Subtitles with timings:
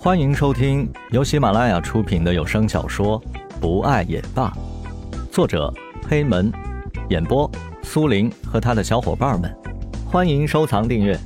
[0.00, 3.20] 欢迎收听由喜马拉雅出品的有声小说
[3.60, 4.48] 《不爱也罢》，
[5.32, 5.74] 作者
[6.08, 6.52] 黑门，
[7.10, 7.50] 演播
[7.82, 9.52] 苏林和他的小伙伴们。
[10.06, 11.18] 欢迎收藏订阅。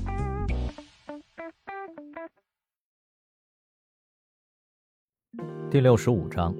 [5.71, 6.55] 第六十五章，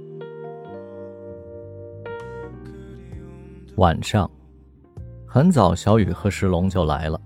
[3.77, 4.31] 晚上，
[5.27, 7.19] 很早，小雨和石龙就来了，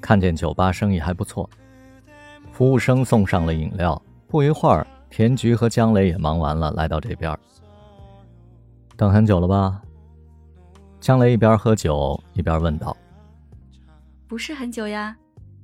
[0.00, 1.50] 看见酒吧生意还不错。
[2.56, 7.38] 服务生送上了饮料，不一会儿，田菊和江雷也忙完了，来到这边。
[8.96, 9.82] 等很久了吧？
[10.98, 12.96] 江雷一边喝酒一边问道
[14.26, 15.14] ：“不是很久呀，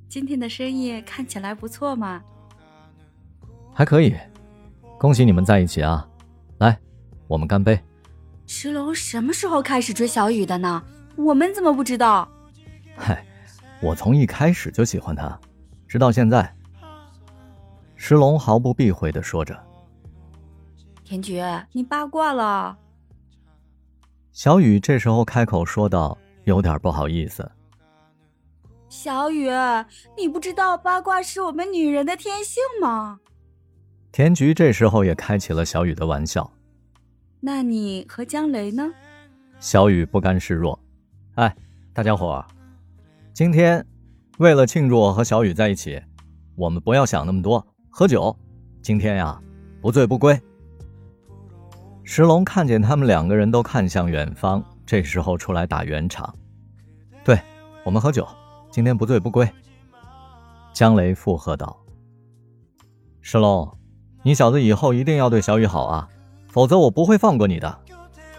[0.07, 2.21] 今天的生意看起来不错嘛。
[3.73, 4.15] ”“还可以，
[4.99, 6.07] 恭喜你们在一起啊！
[6.59, 6.77] 来，
[7.27, 7.79] 我们干杯。”
[8.45, 10.83] 石龙什么时候开始追小雨的呢？
[11.15, 12.29] 我们怎么不知道？
[12.95, 13.25] 嗨，
[13.81, 15.35] 我从一开始就喜欢他，
[15.87, 16.47] 直到现在。
[18.05, 19.57] 石龙毫不避讳的说着
[21.05, 22.77] ：“田菊，你八卦了。”
[24.33, 27.49] 小雨这时候开口说道，有点不好意思
[28.89, 29.47] ：“小雨，
[30.17, 33.21] 你不知道八卦是我们女人的天性吗？”
[34.11, 36.51] 田菊这时候也开起了小雨的玩笑
[37.39, 38.91] ：“那你和江雷呢？”
[39.61, 40.77] 小雨不甘示弱
[41.35, 41.55] ：“哎，
[41.93, 42.45] 大家伙，
[43.33, 43.87] 今天
[44.39, 46.03] 为了庆祝我和小雨在一起，
[46.57, 47.65] 我们不要想那么多。”
[47.95, 48.35] 喝酒，
[48.81, 49.39] 今天呀，
[49.79, 50.41] 不醉不归。
[52.03, 56.33] 石龙看见他们两个人都看向远方，这时候出来打圆场。
[57.23, 57.39] 对，
[57.85, 58.27] 我们喝酒，
[58.71, 59.47] 今天不醉不归。
[60.73, 61.77] 江雷附和道
[63.21, 63.77] ：“石龙，
[64.23, 66.09] 你小子以后一定要对小雨好啊，
[66.47, 67.79] 否则我不会放过你的。”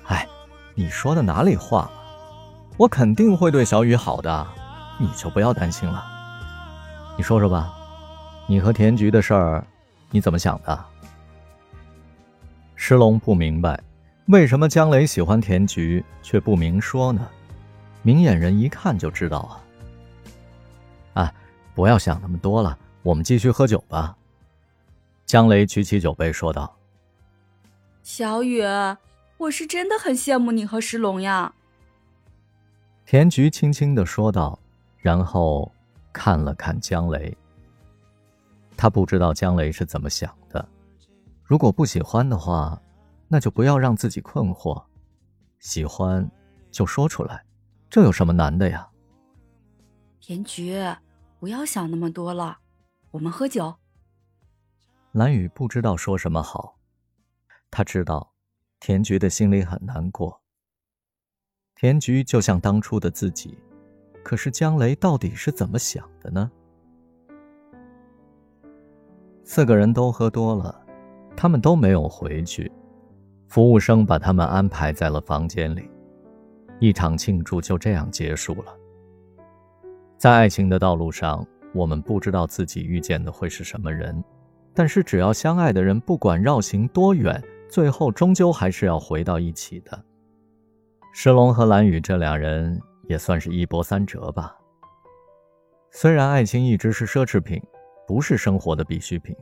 [0.07, 0.27] 哎，
[0.75, 1.89] 你说的哪里话？
[2.77, 4.45] 我肯定会对小雨好的，
[4.99, 6.05] 你就不要担心了。
[7.17, 7.73] 你说说吧。
[8.47, 9.67] 你和田菊的事儿，
[10.11, 10.85] 你怎么想的？
[12.75, 13.81] 石龙不明白，
[14.27, 17.27] 为什么江雷喜欢田菊却不明说呢？
[18.03, 19.39] 明眼人一看就知道
[21.15, 21.23] 啊！
[21.23, 21.35] 啊，
[21.75, 24.15] 不要想那么多了，我们继续喝酒吧。
[25.25, 26.77] 江雷举起酒杯说道
[28.05, 28.63] ：“小雨，
[29.39, 31.55] 我是真的很羡慕你和石龙呀。”
[33.07, 34.59] 田菊轻轻的说道，
[34.99, 35.73] 然后
[36.13, 37.35] 看了看江雷。
[38.77, 40.69] 他不知道江雷是怎么想的，
[41.43, 42.81] 如果不喜欢的话，
[43.29, 44.85] 那就不要让自己困惑；
[45.59, 46.31] 喜欢，
[46.71, 47.45] 就说出来，
[47.89, 48.89] 这有什么难的呀？
[50.21, 50.77] 田菊，
[51.39, 52.59] 不要想那么多了，
[53.11, 53.75] 我们喝酒。
[55.13, 56.77] 蓝雨不知道说什么好，
[57.71, 58.35] 他知道，
[58.81, 60.43] 田菊的心里很难过。
[61.75, 63.57] 田菊就像当初的自己，
[64.23, 66.51] 可是江雷到底是怎么想的呢？
[69.47, 70.75] 四个人都喝多了，
[71.37, 72.73] 他们都没有回去。
[73.47, 75.89] 服务生把他们安排在了房间里，
[76.81, 78.75] 一场庆祝就这样结束了。
[80.17, 84.25] 在爱情的道路上，我们不知道自己遇见的会是什么人，
[84.73, 90.03] 但是只要相爱的人，不管绕行多远，最后终究还是要回到一起的。
[91.13, 94.57] 石龙和蓝雨这两人也算是一波三折吧。
[95.91, 97.63] 虽然爱情一直是奢侈品。
[98.07, 99.35] 不是生活的必需品，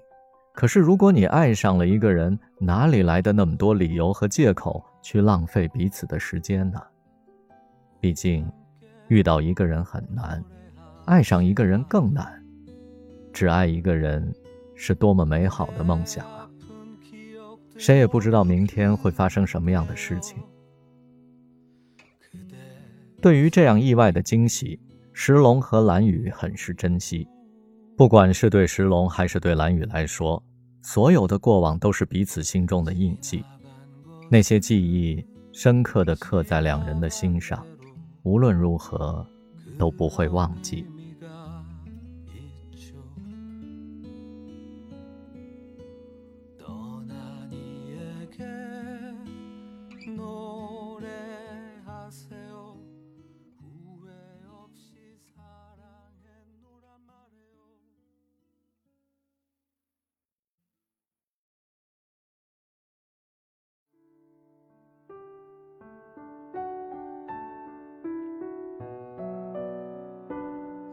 [0.54, 6.80] 可是如果你爱上了一个人，哪里来的那么多理由和借口去浪费彼此的时间呢？
[8.00, 8.50] 毕竟，
[9.08, 10.42] 遇到一个人很难，
[11.04, 12.40] 爱上一个人更难。
[13.32, 14.32] 只爱一个人，
[14.74, 16.48] 是多么美好的梦想啊！
[17.76, 20.38] 谁也不知道明天会发生什么样的事情。
[23.20, 24.78] 对于这样意外的惊喜，
[25.12, 27.26] 石龙和蓝雨很是珍惜。
[27.96, 30.42] 不管是对石龙还是对蓝雨来说，
[30.80, 33.44] 所有的过往都是彼此心中的印记，
[34.30, 37.64] 那些记忆深刻的刻在两人的心上，
[38.22, 39.24] 无论如何
[39.78, 40.86] 都不会忘记。